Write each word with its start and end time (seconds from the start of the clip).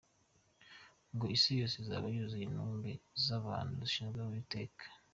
Ngo 1.13 1.25
isi 1.35 1.51
yose 1.59 1.75
izaba 1.83 2.05
yuzuye 2.15 2.43
intumbi 2.45 2.91
z’abantu 3.25 3.73
bishwe 3.81 4.05
n’Uwiteka. 4.15 4.85